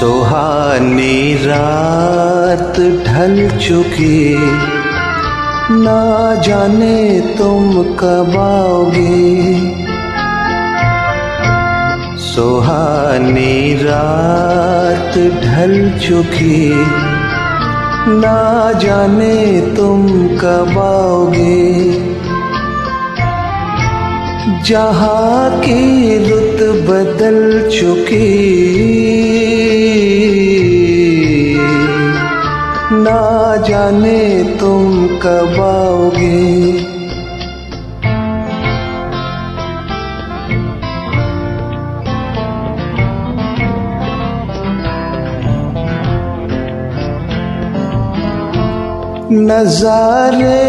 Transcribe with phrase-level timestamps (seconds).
[0.00, 2.76] सुहानी रात
[3.06, 4.36] ढल चुकी।
[5.70, 9.52] ना जाने तुम कब आओगे।
[12.18, 16.70] सुहानी रात ढल चुकी।
[18.08, 21.90] ना जाने तुम कब आओगे।
[24.64, 29.47] जहाँ की रुत बदल चुकी।
[33.78, 36.82] जाने तुम कब आओगे?
[49.32, 50.62] नजारे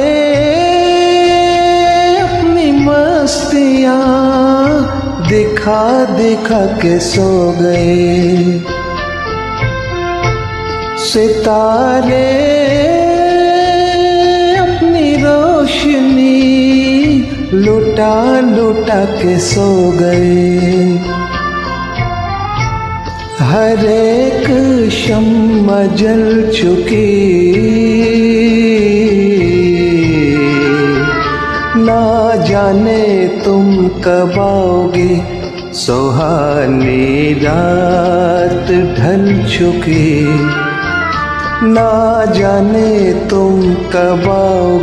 [2.22, 4.02] अपनी मस्तियाँ
[5.30, 8.60] दिखा दिखा के सो गए।
[11.00, 12.99] सितारे
[18.00, 21.00] लुटा लुटा के सो गए।
[23.40, 24.46] हर एक
[24.90, 27.10] शम्मा जल चुकी।
[31.76, 35.22] ना जाने तुम कब आओगे,
[35.74, 40.26] सुहानी रात ढल चुकी।
[41.64, 44.79] ना जाने तुम कब आओगे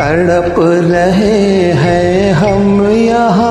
[0.00, 3.48] तड़प रहे हैं हम यहाँ।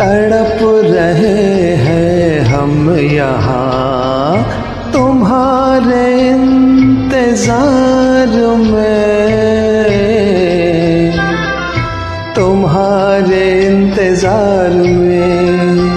[0.00, 4.42] तड़प रहे हैं हम यहाँ।
[4.92, 8.36] तुम्हारे इंतज़ार
[8.66, 9.88] में,
[12.36, 15.90] तुम्हारे इंतज़ार में,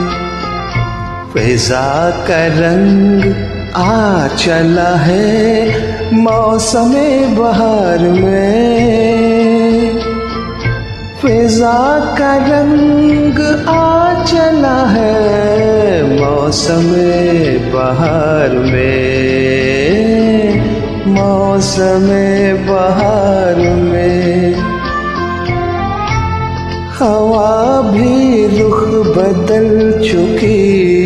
[1.33, 6.93] फिजा का रंग आ चला है मौसम
[7.35, 9.99] बहार में।
[11.21, 16.93] फिजा का रंग आ चला है मौसम
[17.73, 20.63] बहार में।
[21.07, 22.07] मौसम
[22.69, 24.55] बहार में।
[26.99, 28.79] हवा भी रुख
[29.17, 31.04] बदल चुकी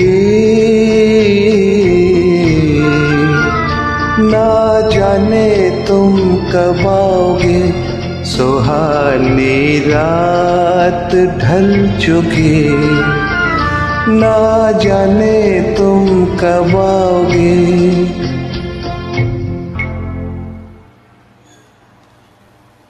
[4.20, 7.84] ना जाने तुम कब आओगे?
[8.24, 12.70] सुहानी रात ढल चुकी।
[14.20, 18.19] ना जाने तुम कब आओगे?